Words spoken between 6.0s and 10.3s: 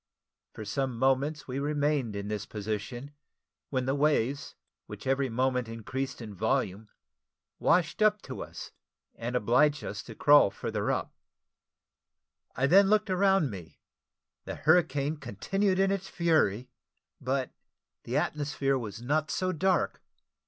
in volume, washed up to us, and obliged us to